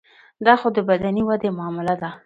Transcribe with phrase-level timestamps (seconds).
[0.45, 2.09] دا خو د بدني ودې معامله ده.